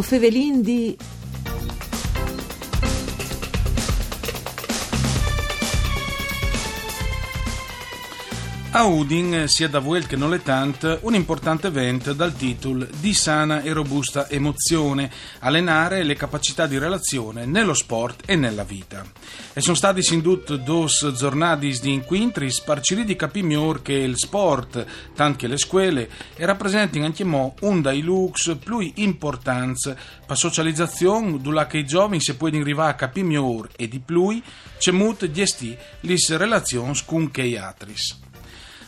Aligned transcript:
O 0.00 0.02
Fevelin 0.02 0.62
di... 0.62 0.96
A 8.80 8.84
Udin, 8.84 9.44
sia 9.46 9.68
da 9.68 9.78
Vuel 9.78 10.06
che 10.06 10.16
non 10.16 10.30
le 10.30 10.42
tant, 10.42 11.00
un 11.02 11.14
importante 11.14 11.66
evento 11.66 12.14
dal 12.14 12.34
titolo 12.34 12.88
Di 12.98 13.12
sana 13.12 13.60
e 13.60 13.74
robusta 13.74 14.26
emozione, 14.30 15.10
allenare 15.40 16.02
le 16.02 16.14
capacità 16.14 16.66
di 16.66 16.78
relazione 16.78 17.44
nello 17.44 17.74
sport 17.74 18.22
e 18.24 18.36
nella 18.36 18.64
vita. 18.64 19.04
E 19.52 19.60
sono 19.60 19.76
stati 19.76 20.02
sindut 20.02 20.54
dos 20.54 21.12
giornadis 21.14 21.82
di 21.82 21.92
inquintris 21.92 22.60
parciri 22.60 23.04
di 23.04 23.16
capimior 23.16 23.82
che 23.82 23.92
il 23.92 24.16
sport, 24.16 24.86
tant 25.14 25.36
che 25.36 25.46
le 25.46 25.58
scuole, 25.58 26.08
e 26.34 26.46
rappresentano 26.46 27.04
anche 27.04 27.22
mo 27.22 27.56
un 27.60 27.82
dai 27.82 28.00
lux 28.00 28.56
più 28.56 28.78
importanza 28.94 29.94
per 30.26 30.38
socializzazione, 30.38 31.38
dove 31.38 31.66
che 31.66 31.76
i 31.76 31.84
giovani 31.84 32.22
si 32.22 32.34
può 32.34 32.48
arrivare 32.48 32.92
a 32.92 32.94
capimior 32.94 33.68
e 33.76 33.88
di 33.88 33.98
più, 33.98 34.40
c'è 34.78 34.90
molto 34.90 35.30
gesti 35.30 35.76
le 36.00 36.16
relazioni 36.30 36.98
con 37.04 37.30
che 37.30 37.58
atris. 37.58 38.28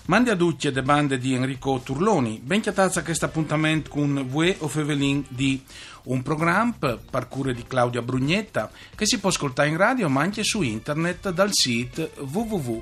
Mandi 0.07 0.31
a 0.31 0.35
ducce 0.35 0.73
de 0.73 0.83
bande 0.83 1.17
di 1.17 1.33
Enrico 1.33 1.81
Turloni, 1.85 2.41
ben 2.43 2.61
chiatazza 2.61 3.05
questo 3.05 3.27
appuntamento 3.27 3.89
con 3.89 4.27
Vue 4.27 4.57
o 4.59 4.67
Fevelin 4.67 5.25
di 5.29 5.63
un 6.05 6.23
programma 6.23 6.75
per 6.77 7.29
di 7.55 7.63
Claudia 7.65 8.03
Brugnetta 8.03 8.69
che 8.97 9.07
si 9.07 9.21
può 9.21 9.29
ascoltare 9.29 9.69
in 9.69 9.77
radio 9.77 10.09
ma 10.09 10.23
anche 10.23 10.43
su 10.43 10.63
internet 10.63 11.31
dal 11.31 11.51
sito 11.53 12.11
www.fvg.rai.it. 12.17 12.79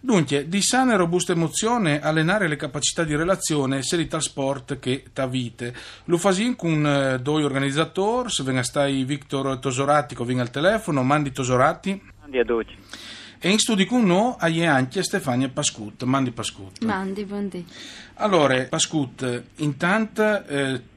Dunque, 0.00 0.48
di 0.48 0.62
sana 0.62 0.94
e 0.94 0.96
robusta 0.96 1.30
emozione, 1.30 2.00
allenare 2.00 2.48
le 2.48 2.56
capacità 2.56 3.04
di 3.04 3.14
relazione 3.14 3.82
sia 3.82 4.04
tal 4.06 4.22
sport 4.22 4.80
che 4.80 5.04
ta 5.12 5.26
vite. 5.26 5.74
Lo 6.04 6.18
fasin 6.18 6.56
con 6.56 6.84
eh, 6.84 7.20
due 7.20 7.44
organizzatori, 7.44 8.30
se 8.30 8.42
venga 8.42 8.64
stai 8.64 9.04
Victor 9.04 9.58
Tosorati 9.58 10.16
che 10.16 10.24
viene 10.24 10.40
al 10.42 10.50
telefono, 10.50 11.04
mandi 11.04 11.30
Tosorati. 11.30 12.14
Mandi 12.36 12.38
a 12.38 12.44
Duci. 12.44 12.76
E 13.38 13.50
in 13.50 13.58
studio 13.58 13.86
con 13.86 14.04
noi 14.04 14.34
hai 14.38 14.64
anche 14.66 15.02
Stefania 15.02 15.48
Pascut. 15.48 16.02
Mandi 16.04 16.30
Pascut. 16.32 16.84
Mandi, 16.84 17.24
buondì. 17.24 17.64
Allora, 18.14 18.62
Pascut, 18.64 19.44
intanto... 19.56 20.44
Eh, 20.46 20.94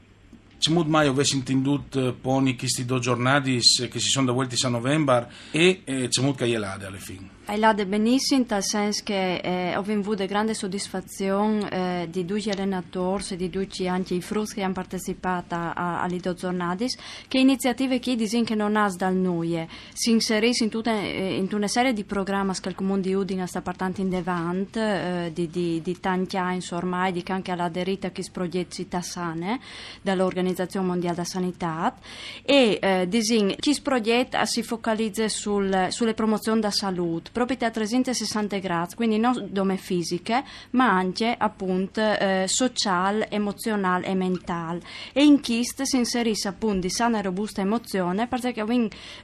molto 0.68 0.90
mai 0.90 1.06
avessi 1.06 1.36
intendut 1.36 2.12
poni 2.12 2.54
questi 2.54 2.84
due 2.84 2.98
giornati 2.98 3.54
che 3.54 3.98
si 3.98 4.08
sono 4.10 4.26
da 4.26 4.32
volti 4.32 4.62
a 4.62 4.68
novembre 4.68 5.32
e 5.52 5.80
eh, 5.84 6.10
molto 6.20 6.44
che 6.44 6.58
lade 6.58 6.84
alla 6.84 6.98
fine. 6.98 7.30
Hai 7.46 7.58
lade 7.58 7.84
benissimo, 7.84 8.44
tal 8.44 8.62
senso 8.62 9.00
che 9.02 9.38
eh, 9.38 9.74
ho 9.74 9.80
avuto 9.80 10.24
grande 10.24 10.54
soddisfazione 10.54 11.68
eh, 11.70 12.08
di 12.08 12.24
due 12.24 12.40
allenatori 12.48 13.24
e 13.30 13.36
di 13.36 13.50
due 13.50 13.66
anche 13.88 14.14
i 14.14 14.20
frutti 14.20 14.54
che 14.54 14.62
hanno 14.62 14.74
partecipato 14.74 15.56
alle 15.56 16.18
due 16.18 16.34
giornate, 16.34 16.86
che 17.26 17.38
iniziative 17.38 17.98
che 17.98 18.14
dicono 18.14 18.44
che 18.44 18.54
non 18.54 18.76
ha 18.76 18.88
dal 18.96 19.16
noi, 19.16 19.66
si 19.92 20.10
inseriscono 20.10 20.66
in, 20.66 20.70
tutta, 20.70 20.92
eh, 20.92 21.36
in 21.38 21.48
una 21.50 21.66
serie 21.66 21.92
di 21.92 22.04
programmi 22.04 22.52
che 22.60 22.68
il 22.68 22.76
Comune 22.76 23.00
di 23.00 23.14
Udine 23.14 23.46
sta 23.48 23.62
portando 23.62 24.00
in 24.00 24.14
avanti, 24.14 24.78
eh, 24.78 25.30
di, 25.34 25.48
di, 25.48 25.80
di 25.82 25.98
tanti 25.98 26.36
anni 26.36 26.62
ormai, 26.70 27.10
di 27.10 27.24
che 27.24 27.32
anche 27.32 27.50
all'aderita 27.50 28.08
a 28.08 28.10
questi 28.12 28.30
progetti 28.30 28.86
tassane 28.86 29.58
dall'organizzazione 30.02 30.86
Mondiale 30.86 31.16
della 31.16 31.26
Sanità. 31.26 31.96
E 32.44 32.78
eh, 32.80 33.08
disin, 33.08 33.56
questo 33.58 33.82
progetto 33.82 34.44
si 34.44 34.62
focalizza 34.62 35.26
sul, 35.28 35.88
sulle 35.90 36.14
promozioni 36.14 36.60
della 36.60 36.70
salute, 36.72 37.30
proprio 37.46 37.68
a 37.68 37.70
360 37.70 38.58
gradi, 38.58 38.94
quindi 38.94 39.16
non 39.16 39.48
dome 39.50 39.78
fisiche, 39.78 40.44
ma 40.72 40.90
anche 40.90 41.34
appunto 41.36 42.00
eh, 42.02 42.44
sociale, 42.46 43.30
emozionale 43.30 44.06
e 44.06 44.14
mentale. 44.14 44.80
E 45.14 45.24
in 45.24 45.40
questo 45.40 45.86
si 45.86 45.96
inserisce 45.96 46.48
appunto 46.48 46.80
di 46.80 46.90
sana 46.90 47.18
e 47.18 47.22
robusta 47.22 47.62
emozione, 47.62 48.26
perché 48.26 48.62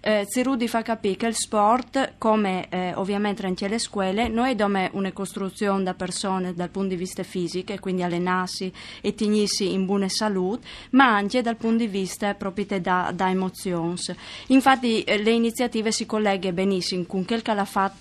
eh, 0.00 0.24
Zirudi 0.26 0.66
fa 0.66 0.80
capire 0.80 1.16
che 1.16 1.26
il 1.26 1.34
sport, 1.34 2.14
come 2.16 2.68
eh, 2.70 2.94
ovviamente 2.94 3.44
anche 3.44 3.68
le 3.68 3.78
scuole, 3.78 4.28
noi 4.28 4.52
abbiamo 4.52 4.88
una 4.92 5.12
costruzione 5.12 5.82
da 5.82 5.92
persone 5.92 6.54
dal 6.54 6.70
punto 6.70 6.88
di 6.88 6.96
vista 6.96 7.22
fisico, 7.22 7.74
quindi 7.80 8.02
allenarsi 8.02 8.72
e 9.02 9.14
tenersi 9.14 9.72
in 9.72 9.84
buona 9.84 10.08
salute, 10.08 10.66
ma 10.92 11.14
anche 11.14 11.42
dal 11.42 11.56
punto 11.56 11.84
di 11.84 11.86
vista 11.86 12.32
proprio 12.34 12.64
da, 12.80 13.12
da 13.14 13.28
emozioni. 13.28 13.94
Infatti 14.48 15.02
eh, 15.02 15.18
le 15.18 15.32
iniziative 15.32 15.92
si 15.92 16.06
collegano 16.06 16.54
benissimo 16.54 17.04
con 17.04 17.24
quel 17.26 17.42
che 17.42 17.50
ha 17.50 17.64
fatto 17.64 17.95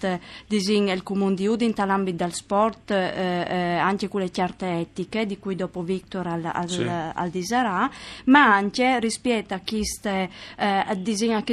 il 0.92 1.04
Comune 1.04 1.36
di 1.36 1.48
Udin 1.48 1.74
nell'ambito 1.76 2.24
del 2.24 2.34
sport, 2.34 2.92
eh, 2.92 3.46
eh, 3.48 3.76
anche 3.76 4.08
con 4.08 4.22
le 4.22 4.32
certe 4.32 4.80
etiche, 4.80 5.26
di 5.26 5.38
cui 5.40 5.56
dopo 5.56 5.82
Victor 5.82 6.28
al, 6.28 6.50
al, 6.52 6.70
sì. 6.70 6.84
al 6.84 7.30
disarà, 7.30 7.90
ma 8.26 8.54
anche 8.54 9.00
rispetto 9.00 9.54
a 9.54 9.62
questo 9.64 10.10
eh, 10.10 10.30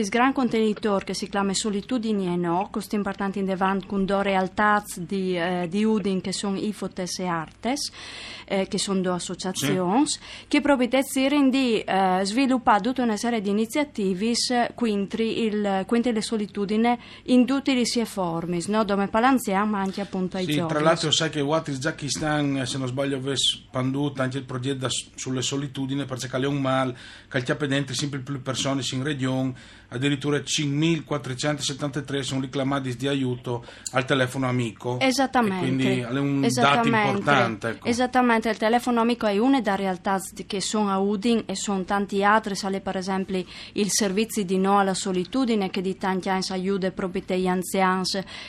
gran 0.08 0.32
contenitore 0.32 1.04
che 1.04 1.14
si 1.14 1.28
chiama 1.28 1.54
Solitudini 1.54 2.26
e 2.26 2.36
No, 2.36 2.68
questo 2.70 2.96
importante 2.96 3.38
in 3.38 3.46
davanti 3.46 3.86
con 3.86 4.04
due 4.04 4.22
realtà 4.22 4.82
di, 4.96 5.36
eh, 5.36 5.66
di 5.68 5.84
Udin 5.84 6.20
che 6.20 6.32
sono 6.32 6.56
Ifotes 6.56 7.18
e 7.20 7.26
Artes, 7.26 7.90
eh, 8.46 8.66
che 8.68 8.78
sono 8.78 9.00
due 9.00 9.12
associazioni, 9.12 10.06
sì. 10.06 10.18
che 10.48 10.60
proprio 10.60 10.88
di 10.88 11.80
eh, 11.80 12.20
sviluppare 12.22 12.80
tutta 12.80 13.02
una 13.02 13.16
serie 13.16 13.40
di 13.40 13.50
iniziative 13.50 14.32
quintri, 14.74 15.44
il, 15.44 15.84
quintri 15.86 16.12
le 16.12 16.22
solitudini 16.22 16.98
in 17.24 17.46
tutte 17.46 17.74
le 17.74 17.86
sue 17.86 18.04
forme, 18.32 18.62
no? 18.68 18.84
dove 18.84 19.08
palanziamo 19.08 19.72
ma 19.72 19.80
anche 19.80 20.00
appunto 20.00 20.38
ai 20.38 20.44
sì, 20.44 20.52
giovani. 20.52 20.72
Tra 20.72 20.80
l'altro 20.80 21.10
sai 21.10 21.28
che 21.28 21.40
Watis 21.40 21.78
Zakistan, 21.78 22.62
se 22.64 22.78
non 22.78 22.86
sbaglio, 22.86 23.16
aveva 23.16 23.36
spanduto 23.36 24.22
anche 24.22 24.38
il 24.38 24.44
progetto 24.44 24.88
sulle 25.14 25.42
solitudini 25.42 26.04
perché 26.06 26.28
c'è 26.28 26.46
un 26.46 26.60
mal, 26.60 26.94
che 27.28 27.66
dentro 27.66 27.94
sempre 27.94 28.20
più 28.20 28.40
persone 28.40 28.82
in 28.92 29.02
regione, 29.02 29.54
addirittura 29.92 30.38
5.473 30.38 32.20
sono 32.20 32.40
reclamati 32.40 32.96
di 32.96 33.08
aiuto 33.08 33.64
al 33.92 34.04
telefono 34.04 34.48
amico. 34.48 34.98
Esattamente. 35.00 35.66
Quindi 35.66 36.00
è 36.00 36.18
un 36.18 36.46
dato 36.52 36.88
importante. 36.88 37.68
Ecco. 37.68 37.86
Esattamente, 37.86 38.48
il 38.48 38.56
telefono 38.56 39.00
amico 39.00 39.26
è 39.26 39.38
una 39.38 39.60
delle 39.60 39.76
realtà 39.76 40.20
che 40.46 40.60
sono 40.60 40.90
a 40.90 40.98
Udin 40.98 41.42
e 41.46 41.56
sono 41.56 41.84
tanti 41.84 42.24
altri, 42.24 42.54
sale 42.54 42.80
per 42.80 42.96
esempio 42.96 43.44
il 43.72 43.90
servizio 43.90 44.44
di 44.44 44.58
no 44.58 44.78
alla 44.78 44.94
solitudine 44.94 45.70
che 45.70 45.80
di 45.80 45.96
tanti 45.96 46.28
anni 46.28 46.44
aiuta 46.48 46.90
proprio 46.90 47.22
gli 47.26 47.46
anziani 47.46 47.80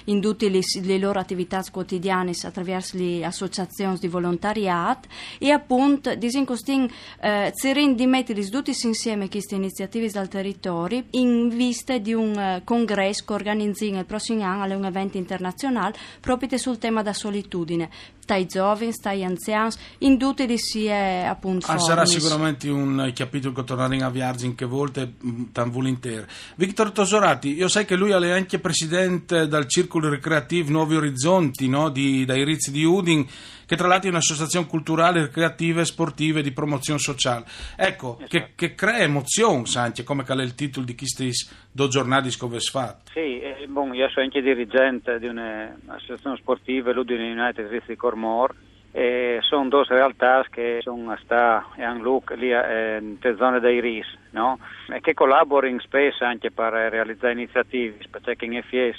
in 0.06 0.22
tutte 0.22 0.50
le, 0.50 0.62
le, 0.82 0.98
loro 0.98 1.20
attività 1.20 1.64
quotidiane 1.72 2.34
attraverso 2.44 2.98
le 2.98 3.24
associazioni 3.26 3.98
di 4.00 4.08
volontariato 4.08 5.08
e 5.38 5.52
appunto 5.52 6.16
disincostin 6.16 6.90
eh, 7.22 7.52
Zerin 7.54 7.96
di 7.96 8.06
mettere 8.06 8.48
tutti 8.50 8.74
insieme 8.84 9.30
queste 9.30 9.56
iniziative 9.56 10.10
dal 10.10 10.28
territorio 10.28 11.04
in 11.12 11.33
vista 11.50 11.98
di 11.98 12.14
un 12.14 12.36
uh, 12.36 12.64
congresso 12.64 13.24
che 13.26 13.34
organizziamo 13.34 14.00
il 14.00 14.06
prossimo 14.06 14.44
anno, 14.44 14.76
un 14.76 14.86
evento 14.86 15.18
internazionale 15.18 15.96
proprio 16.20 16.58
sul 16.58 16.78
tema 16.78 17.02
della 17.02 17.14
solitudine 17.14 17.90
stai 18.24 18.46
giovani, 18.46 18.94
stai 18.94 19.22
anziani, 19.26 19.74
in 20.00 20.18
tutte 20.18 20.48
le 20.48 20.58
sue 20.58 21.26
appunto 21.26 21.68
ah, 21.68 21.78
Sarà 21.78 22.06
sicuramente 22.06 22.70
un 22.70 23.12
capitolo 23.14 23.54
che 23.54 23.66
torneremo 23.66 24.06
a 24.06 24.10
viaggiare 24.10 24.56
che 24.56 24.66
volte 24.66 25.16
mm, 25.26 25.44
tan 25.52 25.70
volentieri. 25.70 26.26
Victor 26.56 26.92
Tosorati, 26.92 27.54
io 27.54 27.68
sai 27.68 27.84
che 27.84 27.98
lui 27.98 28.12
è 28.12 28.32
anche 28.32 28.60
presidente 28.60 29.48
del 29.48 29.68
Circolo 29.68 30.10
Ricreativo 30.10 30.72
Nuovi 30.72 30.96
Orizzonti, 30.96 31.68
no? 31.68 31.90
di, 31.90 32.24
dai 32.24 32.46
Rizzi 32.46 32.72
di 32.72 32.86
Udin, 32.86 33.28
che 33.66 33.76
tra 33.76 33.88
l'altro 33.88 34.08
è 34.08 34.12
un'associazione 34.12 34.68
culturale, 34.68 35.24
ricreativa 35.24 35.82
e 35.82 35.86
sportiva 35.86 36.42
di 36.42 36.52
promozione 36.52 37.00
sociale. 37.00 37.46
Ecco, 37.76 38.18
esatto. 38.20 38.30
che, 38.30 38.52
che, 38.56 38.76
crea 38.76 39.00
emozione, 39.00 39.64
anche 39.76 40.04
come 40.04 40.24
è 40.26 40.34
il 40.34 40.56
titolo 40.56 40.86
di 40.86 40.96
questi 40.96 41.32
due 41.72 41.88
giornate 41.88 42.30
che 42.30 42.46
avete 42.46 42.62
fatto. 42.62 43.12
Sì, 43.12 43.40
eh, 43.40 43.66
bon, 43.68 43.94
io 43.94 44.10
sono 44.10 44.26
anche 44.26 44.42
dirigente 44.42 45.20
di 45.20 45.28
un'associazione 45.28 46.38
sportiva, 46.38 46.92
l'Udin 46.94 47.20
United 47.20 47.68
Rizzi 47.68 47.96
Cormor, 48.14 48.54
e 48.92 49.40
sono 49.42 49.70
due 49.70 49.84
realtà 49.88 50.46
che 50.52 50.80
sono 50.82 51.18
sta 51.24 51.68
e 51.76 51.84
hanno 51.84 52.04
look 52.04 52.32
lì 52.36 52.52
eh, 52.52 53.00
nelle 53.02 53.36
zone 53.38 53.60
dei 53.60 53.80
RIS, 53.82 54.06
no? 54.32 54.60
E 54.88 55.02
che 55.02 55.16
collaborano 55.16 55.80
spesso 55.80 56.24
anche 56.24 56.52
per 56.52 56.74
realizzare 56.74 57.34
iniziative, 57.34 57.98
perché 58.22 58.46
in 58.46 58.62
FIES 58.62 58.98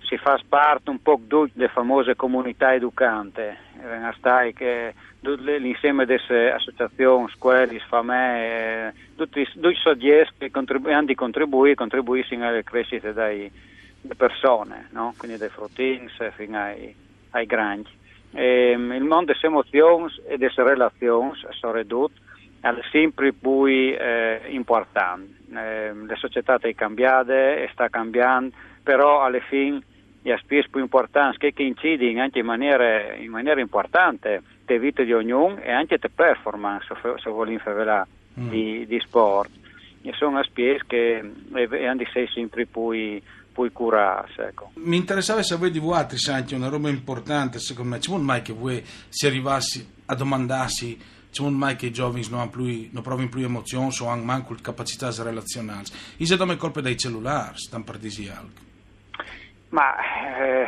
si 0.00 0.18
fa 0.18 0.38
parte 0.46 0.90
un 0.90 1.00
po' 1.00 1.18
delle 1.24 1.68
famose 1.68 2.14
comunità 2.14 2.74
educanti, 2.74 3.40
stai 4.18 4.52
che 4.52 4.92
l'insieme 5.20 6.04
delle 6.04 6.52
associazioni, 6.52 7.30
scuole, 7.34 7.78
famiglie, 7.88 8.92
tutti, 9.16 9.48
tutti 9.50 9.68
i 9.68 9.74
soggetti 9.76 10.34
che 10.36 10.50
contribu- 10.50 10.92
hanno 10.92 11.14
contribuito 11.14 11.76
contribuiscono 11.76 12.46
alla 12.46 12.60
crescita 12.62 13.12
delle 13.12 13.50
persone, 14.14 14.88
no? 14.90 15.14
quindi 15.16 15.38
dai 15.38 15.48
fruttini 15.48 16.10
fino 16.36 16.58
ai, 16.58 16.94
ai 17.30 17.46
grandi. 17.46 18.00
E, 18.32 18.70
il 18.72 19.04
mondo 19.04 19.32
delle 19.32 19.38
emozioni 19.42 20.12
e 20.26 20.38
delle 20.38 20.52
relazioni 20.56 21.32
sono 21.50 21.72
ridotte 21.72 22.20
è 22.60 22.72
sempre 22.90 23.32
più 23.32 23.66
eh, 23.66 24.40
importante. 24.48 25.40
Eh, 25.52 25.92
le 25.92 26.16
società 26.16 26.58
sono 26.58 26.72
cambiate 26.74 27.62
e 27.62 27.68
sta 27.72 27.88
cambiando, 27.88 28.54
però 28.82 29.22
alla 29.22 29.40
fine 29.40 29.82
gli 30.22 30.30
aspetti 30.30 30.70
più 30.70 30.80
importanti 30.80 31.38
che, 31.38 31.52
che 31.52 31.64
incidono 31.64 32.22
anche 32.22 32.38
in 32.38 32.46
maniera, 32.46 33.14
in 33.14 33.30
maniera 33.30 33.60
importante 33.60 34.42
le 34.64 34.78
vite 34.78 35.04
di 35.04 35.12
ognuno 35.12 35.58
e 35.60 35.70
anche 35.70 35.98
le 36.00 36.08
performance, 36.08 36.86
se 37.02 37.30
vogliamo 37.30 37.58
fare 37.58 38.06
mm. 38.38 38.48
di, 38.48 38.86
di 38.86 39.00
sport. 39.00 39.50
E 40.02 40.12
sono 40.14 40.38
aspetti 40.38 40.86
che 40.86 41.32
hanno 41.52 42.02
sempre 42.32 42.66
più 42.66 43.20
poi 43.52 43.70
curarsi. 43.70 44.40
Ecco. 44.40 44.70
Mi 44.74 44.96
interessava 44.96 45.42
se 45.42 45.56
voi 45.56 45.70
di 45.70 45.78
voi 45.78 45.98
anche 46.30 46.54
una 46.54 46.68
roba 46.68 46.88
importante, 46.88 47.58
secondo 47.58 47.90
me, 47.90 47.98
c'è 47.98 48.16
mai 48.16 48.42
che 48.42 48.52
voi 48.52 48.84
si 49.08 49.26
arrivassi 49.26 49.86
a 50.06 50.14
domandarsi 50.14 51.20
c'è 51.32 51.48
mai 51.48 51.76
che 51.76 51.86
i 51.86 51.92
giovani 51.92 52.26
non, 52.28 52.50
più, 52.50 52.88
non 52.92 53.02
provano 53.02 53.28
più 53.30 53.42
emozioni 53.42 53.90
o 54.00 54.08
hanno 54.08 54.22
manco 54.22 54.54
capacità 54.60 55.10
relazionali. 55.22 55.86
I 56.18 56.26
se 56.26 56.36
come 56.36 56.58
colpe 56.58 56.82
dei 56.82 56.96
cellulari, 56.96 57.56
stanno 57.56 57.84
per 57.84 57.96
dire 57.96 58.10
Ma 59.70 59.94
eh, 60.36 60.66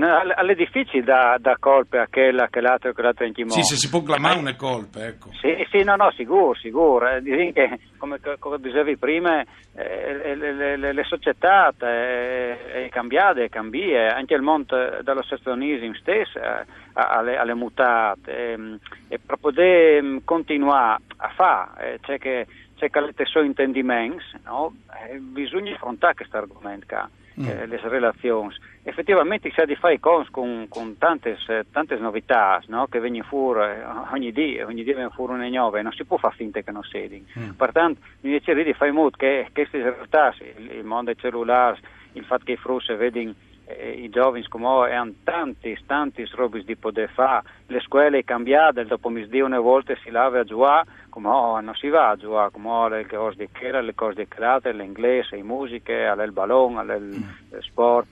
alle 0.00 0.54
difficili 0.54 1.02
da, 1.02 1.36
da 1.40 1.56
colpe 1.58 1.98
a 1.98 2.06
quella 2.08 2.48
che 2.48 2.60
l'altro 2.60 2.92
che 2.92 3.02
l'altro 3.02 3.24
in 3.24 3.32
chi 3.32 3.44
Sì, 3.48 3.62
se 3.62 3.76
si 3.76 3.88
può 3.88 4.02
clamare 4.02 4.38
una 4.38 4.54
colpe, 4.54 5.06
ecco. 5.06 5.30
Sì, 5.40 5.66
sì, 5.70 5.82
no, 5.82 5.96
no, 5.96 6.12
sicuro, 6.12 6.54
sicuro. 6.54 7.08
Eh, 7.08 7.52
che, 7.52 7.80
come, 7.96 8.20
come, 8.38 8.58
dicevi 8.60 8.96
prima, 8.96 9.40
eh, 9.74 10.36
le, 10.36 10.76
le, 10.76 10.92
le, 10.92 11.04
società 11.04 11.72
eh, 11.80 12.88
cambiate, 12.90 13.48
cambia, 13.48 14.14
anche 14.14 14.34
il 14.34 14.42
mondo 14.42 14.76
dell'associazionismo 15.02 15.94
stesso 15.94 16.38
eh, 16.38 16.64
alle, 16.92 17.36
alle 17.36 17.54
mutate. 17.54 18.52
Eh, 18.52 18.78
e 19.08 19.18
per 19.18 19.36
poter 19.40 20.02
mm, 20.02 20.18
continuare 20.24 21.02
a 21.16 21.28
fare, 21.34 21.94
eh, 21.94 21.98
c'è 22.00 22.18
che 22.18 22.46
c'è 22.78 22.90
che 22.90 23.24
suoi 23.24 23.46
intendimenti, 23.46 24.22
no? 24.44 24.72
eh, 25.08 25.18
bisogna 25.18 25.74
affrontare 25.74 26.14
questo 26.14 26.36
argomento, 26.36 27.08
mm. 27.38 27.46
eh, 27.46 27.66
le 27.66 27.80
relazioni. 27.82 28.54
Effettivamente 28.82 29.50
si 29.50 29.60
ha 29.60 29.66
di 29.66 29.76
fare 29.76 30.00
con, 30.00 30.66
con 30.68 30.96
tante, 30.98 31.36
tante 31.70 31.96
novità 31.96 32.62
no? 32.68 32.86
che 32.86 33.00
vengono 33.00 33.24
fuori 33.24 33.60
eh, 33.60 33.84
ogni 34.12 34.32
giorno, 34.32 34.66
ogni 34.68 34.84
giorno 34.84 35.00
vengono 35.00 35.10
fuori 35.10 35.32
una 35.34 35.48
nuova 35.48 35.78
e 35.78 35.82
non 35.82 35.92
si 35.92 36.04
può 36.04 36.16
fare 36.16 36.34
finta 36.36 36.60
che 36.60 36.70
non 36.70 36.82
siedi. 36.82 37.24
Mm. 37.38 37.50
Pertanto, 37.50 38.00
mi 38.22 38.30
dice 38.30 38.54
di 38.54 38.72
fare 38.72 38.92
molto 38.92 39.16
che 39.18 39.48
queste 39.52 39.82
realtà, 39.82 40.34
il, 40.56 40.84
mondo 40.84 41.12
dei 41.12 41.20
cellulari, 41.20 41.80
il 42.12 42.24
fatto 42.24 42.44
che 42.44 42.52
i 42.52 42.56
frutti 42.56 42.94
vedono 42.94 43.34
eh, 43.68 43.90
i 43.90 44.08
giovani 44.08 44.46
come 44.48 44.94
hanno 44.94 45.12
tanti, 45.24 45.76
tanti 45.86 46.26
robe 46.32 46.64
di 46.64 46.76
poter 46.76 47.10
fare, 47.10 47.44
le 47.66 47.80
scuole 47.80 48.24
cambiate, 48.24 48.86
dopo 48.86 49.10
mi 49.10 49.20
misdio 49.20 49.44
una 49.44 49.60
volta 49.60 49.94
si 50.02 50.10
lava 50.10 50.40
a 50.40 50.44
giocare, 50.44 50.88
come 51.10 51.28
oh, 51.28 51.60
non 51.60 51.74
si 51.74 51.88
va 51.88 52.10
a 52.10 52.16
giocare, 52.16 52.50
come 52.50 52.68
oh, 52.68 52.88
le 52.88 53.06
cose 53.06 53.36
di 53.36 53.48
chiara, 53.52 53.80
le 53.80 53.94
cose 53.94 54.22
di 54.22 54.28
create, 54.28 54.72
l'inglese, 54.72 55.36
le 55.36 55.42
musiche, 55.42 55.92
il 55.92 56.32
ballone, 56.32 56.94
il 56.94 57.02
mm. 57.02 57.58
sport, 57.60 58.06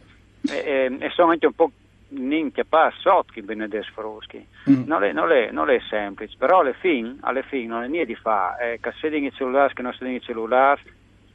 e, 0.50 0.56
e, 0.56 0.96
e, 0.98 1.10
sono 1.10 1.30
anche 1.32 1.46
un 1.46 1.54
po' 1.54 1.70
ninche 2.08 2.64
pa 2.64 2.92
sotto 2.98 3.32
che 3.32 3.42
benedessi 3.42 3.90
fruschi. 3.92 4.46
Mm. 4.70 4.84
Non, 4.86 5.02
è, 5.02 5.12
non, 5.12 5.30
è, 5.32 5.50
non, 5.50 5.70
è, 5.70 5.80
semplice, 5.88 6.36
però 6.38 6.60
alle 6.60 6.74
fine, 6.74 7.16
alle 7.20 7.42
fine 7.42 7.66
non 7.66 7.82
è 7.82 7.88
niente 7.88 8.12
di 8.12 8.18
fare, 8.18 8.74
eh, 8.74 8.80
che 8.80 8.92
se 9.00 9.08
i 9.08 9.32
cellulari, 9.32 9.74
che 9.74 9.82
non 9.82 9.94
se 9.94 10.08
i 10.08 10.20
cellulari, 10.20 10.82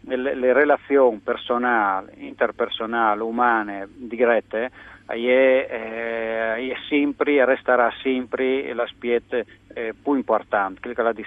le, 0.02 0.36
le 0.36 0.54
relazioni 0.54 1.20
personali, 1.24 2.28
interpersonali, 2.28 3.22
umane, 3.22 3.88
dirette, 3.94 4.72
è, 5.06 5.18
eh, 5.18 6.70
è 6.70 6.76
sempre 6.88 7.36
e 7.36 7.46
resterà 7.46 7.92
sempre 8.02 8.74
l'aspetto 8.74 9.44
eh, 9.74 9.94
più 10.02 10.14
importante, 10.16 10.80
quello 10.80 10.96
che 10.96 11.02
la 11.02 11.14
di 11.14 11.26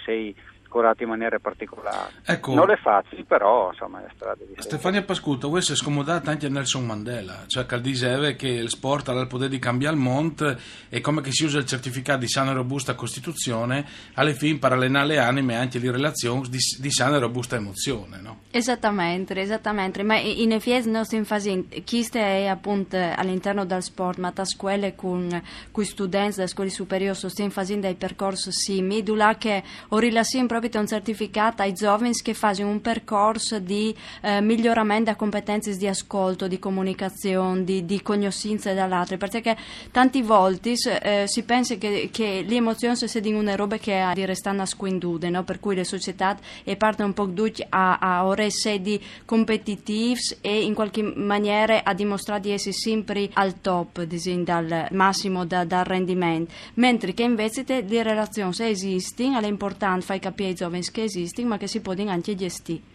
sei 0.75 0.81
curati 0.81 1.03
in 1.05 1.09
maniera 1.09 1.38
particolare. 1.38 2.12
Ecco, 2.25 2.55
non 2.55 2.71
è 2.71 2.76
facile, 2.76 3.25
però 3.25 3.71
insomma 3.71 4.05
è 4.05 4.11
strada 4.15 4.43
di 4.44 4.55
Stefania 4.59 5.03
Pascuto, 5.03 5.49
questo 5.49 5.73
è 5.73 5.76
scomodato 5.76 6.31
anche 6.31 6.47
a 6.47 6.49
Nelson 6.49 6.85
Mandela, 6.85 7.44
cioè 7.47 7.65
che 7.67 7.81
diceva 7.81 8.31
che 8.31 8.49
il 8.49 8.69
sport 8.69 9.09
ha 9.09 9.12
il 9.12 9.26
potere 9.26 9.50
di 9.50 9.59
cambiare 9.59 9.94
il 9.94 10.00
mondo 10.00 10.56
e 10.88 11.00
come 11.00 11.21
che 11.21 11.31
si 11.31 11.44
usa 11.44 11.59
il 11.59 11.67
certificato 11.67 12.21
di 12.21 12.29
sana 12.29 12.50
e 12.50 12.55
robusta 12.55 12.94
costituzione 12.94 13.85
alle 14.15 14.35
fine 14.35 14.59
per 14.59 14.73
allenare 14.73 15.06
le 15.06 15.19
anime 15.19 15.55
e 15.55 15.56
anche 15.56 15.79
le 15.79 15.91
relazioni 15.91 16.49
di, 16.49 16.59
di 16.81 16.91
sana 16.91 17.17
e 17.17 17.19
robusta 17.20 17.56
emozione. 17.56 18.20
No? 18.20 18.41
Esattamente, 18.50 19.38
esattamente, 19.41 20.03
ma 20.03 20.17
in 20.17 20.53
effetti 20.53 20.91
non 20.91 21.05
si 21.05 21.23
fa 21.25 21.38
chi 21.38 22.09
è 22.12 22.47
appunto 22.47 22.97
all'interno 22.97 23.65
del 23.65 23.82
sport, 23.82 24.19
ma 24.19 24.31
da 24.31 24.44
scuole 24.44 24.94
con, 24.94 25.43
con 25.70 25.85
studenti 25.85 26.37
delle 26.37 26.49
scuole 26.49 26.70
superiori 26.70 27.17
sono 27.17 27.50
facendo 27.50 27.87
dei 27.87 27.94
percorsi 27.94 28.50
simili, 28.53 29.03
dove 29.03 29.37
che 29.38 29.62
ho 29.88 29.99
rilasciato 29.99 30.47
proprio 30.47 30.64
capito 30.65 30.79
un 30.79 30.87
certificato 30.87 31.61
ai 31.61 31.75
giovani 31.75 32.13
che 32.13 32.33
fanno 32.33 32.67
un 32.67 32.81
percorso 32.81 33.59
di 33.59 33.95
eh, 34.23 34.41
miglioramento 34.41 35.05
delle 35.05 35.17
competenze 35.17 35.77
di 35.77 35.87
ascolto, 35.87 36.49
di 36.49 36.59
comunicazione, 36.59 37.65
di, 37.65 37.85
di 37.85 38.01
conoscenza 38.01 38.73
dall'altro, 38.73 39.19
perché 39.19 39.55
tanti 39.91 40.23
volte 40.23 40.73
eh, 40.73 41.25
si 41.27 41.43
pensa 41.43 41.75
che, 41.75 42.09
che 42.11 42.45
le 42.47 42.55
emozioni 42.55 42.97
siano 42.97 43.39
una 43.39 43.57
roba 43.57 43.77
che 43.77 44.11
di 44.15 44.25
restare 44.25 44.57
nasconduta, 44.57 45.29
no? 45.29 45.45
per 45.45 45.61
cui 45.61 45.75
le 45.75 45.85
società 45.85 46.39
partono 46.79 47.09
un 47.09 47.15
po' 47.15 47.31
a, 47.69 47.99
a 47.99 48.25
ore 48.25 48.49
sedi 48.49 48.99
competitive 49.27 50.19
e 50.41 50.63
in 50.63 50.73
qualche 50.73 51.03
maniera 51.03 51.85
a 51.85 51.93
dimostrare 51.93 52.41
di 52.41 52.53
essere 52.53 52.73
sempre 52.73 53.29
al 53.35 53.61
top, 53.61 54.03
dal 54.05 54.87
massimo 54.93 55.45
da, 55.45 55.65
dal 55.65 55.85
rendimento, 55.85 56.53
mentre 56.75 57.13
che 57.13 57.25
invece 57.25 57.65
le 57.67 58.03
relazioni 58.03 58.55
esistono, 58.61 59.39
è 59.41 59.47
importante 59.47 60.05
far 60.05 60.19
capire 60.21 60.54
ai 60.55 60.56
giovani 60.56 60.83
che 60.91 61.03
esistono 61.03 61.49
ma 61.49 61.59
che 61.59 61.67
si 61.67 61.81
possono 61.81 62.11
anche 62.11 62.35
gestire. 62.35 62.93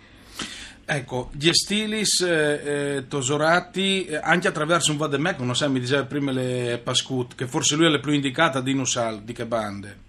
Ecco, 0.91 1.29
gli 1.33 1.51
stilis 1.51 2.21
eh, 2.21 2.95
eh, 2.95 3.07
tosorati 3.07 4.05
eh, 4.05 4.15
anche 4.15 4.47
attraverso 4.47 4.91
un 4.91 4.97
vademec, 4.97 5.37
non 5.39 5.53
so, 5.53 5.69
mi 5.69 5.79
diceva 5.79 6.03
prima 6.05 6.31
le 6.31 6.81
Pascut, 6.83 7.35
che 7.35 7.45
forse 7.45 7.75
lui 7.75 7.85
è 7.85 7.89
la 7.89 7.99
più 7.99 8.11
indicata 8.11 8.59
di 8.59 8.73
Nusal, 8.73 9.21
di 9.21 9.33
che 9.33 9.45
bande? 9.45 10.07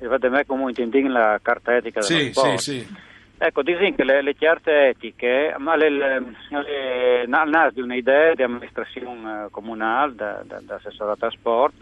Il 0.00 0.08
vademec 0.08 0.44
comunque 0.46 0.82
indica 0.82 1.08
la 1.08 1.38
carta 1.40 1.76
etica 1.76 2.02
sì, 2.02 2.32
Sì, 2.34 2.56
sì. 2.56 2.86
Ecco, 3.38 3.62
dicono 3.62 3.94
che 3.94 4.02
le, 4.02 4.22
le 4.22 4.34
carte 4.34 4.88
etiche, 4.88 5.54
ma 5.58 5.76
le, 5.76 5.90
le, 5.90 6.20
le, 6.48 7.26
nasce 7.26 7.80
un'idea 7.80 8.34
di 8.34 8.42
amministrazione 8.42 9.44
eh, 9.44 9.50
comunale, 9.50 10.14
da, 10.16 10.42
da, 10.44 10.60
da 10.60 10.74
assessorata 10.74 11.26
a 11.26 11.30
sport, 11.30 11.74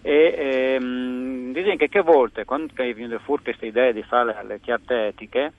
e 0.00 0.34
ehm, 0.36 1.21
dicono 1.52 1.76
che 1.76 1.88
che 1.88 2.00
volte 2.00 2.44
quando 2.44 2.72
viene 2.74 3.18
fuori 3.18 3.42
questa 3.42 3.66
idea 3.66 3.92
di 3.92 4.02
fare 4.02 4.36
le 4.46 4.60
chiarte 4.60 5.08
etiche 5.08 5.52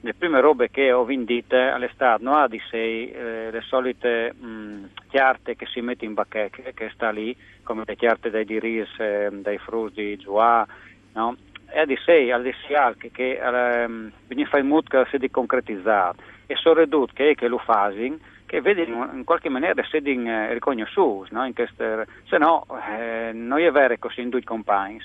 le 0.00 0.14
prime 0.14 0.40
robe 0.40 0.70
che 0.70 0.92
ho 0.92 1.04
vendite 1.04 1.56
all'estate 1.56 2.22
non 2.22 2.34
ha 2.34 2.46
di 2.46 2.60
sé 2.70 3.10
eh, 3.10 3.50
le 3.50 3.60
solite 3.62 4.32
mh, 4.32 4.90
chiarte 5.08 5.56
che 5.56 5.66
si 5.66 5.80
mette 5.80 6.04
in 6.04 6.14
bacheche 6.14 6.72
che 6.74 6.90
sta 6.94 7.10
lì 7.10 7.36
come 7.62 7.82
le 7.84 7.96
chiarte 7.96 8.30
dei 8.30 8.44
diris 8.44 8.88
eh, 8.98 9.28
dei 9.32 9.58
frutti 9.58 10.02
di 10.02 10.16
Joa 10.16 10.66
no? 11.14 11.36
ha 11.74 11.84
di 11.84 11.98
sé 12.04 12.32
al 12.32 12.42
di 12.42 12.54
che, 12.98 13.10
che 13.10 13.32
eh, 13.32 13.88
bisogna 14.26 14.46
fare 14.46 14.62
in 14.62 14.68
modo 14.68 14.88
che 14.88 15.18
si 15.18 15.30
concretizzare 15.30 16.16
e 16.46 16.54
sono 16.56 16.80
ridotto 16.80 17.12
che, 17.14 17.34
che 17.34 17.48
lo 17.48 17.58
fanno 17.58 18.16
che 18.48 18.62
vedi 18.62 18.82
in 18.88 19.24
qualche 19.24 19.50
maniera 19.50 19.84
sedin 19.84 20.26
eh, 20.26 20.54
riconosciuti, 20.54 21.34
no? 21.34 21.48
queste, 21.52 22.06
se 22.26 22.38
no 22.38 22.64
eh, 22.98 23.30
non 23.34 23.60
è 23.60 23.70
vero 23.70 23.94
così 23.98 24.22
in 24.22 24.30
due 24.30 24.42
compagni. 24.42 25.02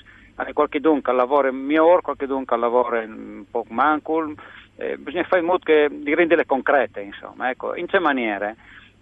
Qualche 0.52 0.80
dunque 0.80 1.12
lavora 1.12 1.52
migliore, 1.52 2.02
qualche 2.02 2.26
dunque 2.26 2.58
lavora 2.58 3.00
un 3.00 3.44
po' 3.50 3.64
manco, 3.68 4.32
eh, 4.76 4.96
bisogna 4.96 5.24
fare 5.24 5.40
in 5.40 5.46
modo 5.46 5.64
che, 5.64 5.88
di 5.90 6.14
renderle 6.14 6.44
concrete, 6.44 7.00
insomma, 7.00 7.50
ecco, 7.50 7.76
in 7.76 7.86
che 7.86 8.00
maniere? 8.00 8.56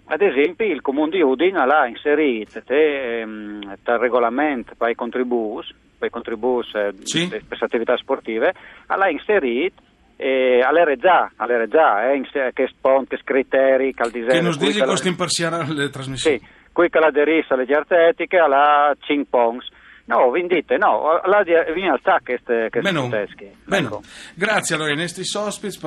Ad 0.07 0.21
esempio 0.21 0.67
il 0.67 0.83
Comune 0.83 1.11
di 1.11 1.23
Udine 1.23 1.59
ha 1.59 1.87
inserito 1.87 2.61
ehm, 2.67 3.61
il 3.63 3.99
regolamento 3.99 4.75
per 4.77 4.91
i 4.91 4.95
contributi, 4.95 5.75
per 5.99 6.09
i 6.09 6.11
contributi 6.11 6.77
eh, 6.77 6.93
sì. 7.05 7.29
per 7.29 7.43
le 7.49 7.57
attività 7.61 7.97
sportive, 7.97 8.53
ha 8.87 9.09
inserito 9.09 9.81
eh, 10.17 10.61
alle 10.61 10.97
già, 10.97 11.31
alle 11.37 11.67
già, 11.69 12.13
eh, 12.13 12.23
che 12.53 12.69
spont, 12.69 13.09
che 13.09 13.21
criteri, 13.25 13.95
che 13.95 14.03
al 14.03 14.11
disegno. 14.11 14.33
Che 14.35 14.41
non 14.41 14.57
dici 14.59 14.83
costi 14.83 15.09
imparziare 15.09 15.65
le 15.73 15.89
trasmissioni. 15.89 16.39
Sì, 16.39 16.47
qui 16.73 16.91
che 16.91 16.99
la 16.99 17.07
aderisce 17.07 17.55
alle 17.55 17.67
certe 17.67 18.09
etiche, 18.09 18.39
alla 18.39 18.95
5 19.01 19.27
pongs. 19.31 19.69
No, 20.13 20.31
vendite, 20.31 20.77
no, 20.77 21.23
là 21.25 21.43
viene 21.43 21.93
al 21.93 22.01
TAC 22.03 22.23
queste 22.23 22.69
teschi. 22.71 23.51
Ecco. 23.67 24.03
Grazie 24.35 24.75
allora 24.75 24.91
ai 24.91 24.97
nostri 24.97 25.25
ospiti, 25.35 25.79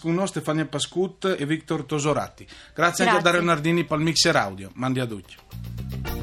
con 0.00 0.14
noi, 0.14 0.28
Stefania 0.28 0.64
Pascut 0.64 1.36
e 1.36 1.44
Victor 1.44 1.84
Tosorati. 1.84 2.44
Grazie, 2.44 2.72
Grazie. 2.74 3.04
anche 3.04 3.18
a 3.18 3.20
Dario 3.20 3.42
Nardini 3.42 3.82
per 3.82 3.98
il 3.98 4.04
mixer 4.04 4.36
audio. 4.36 4.70
Mandi 4.74 5.00
a 5.00 5.06
tutti. 5.06 6.13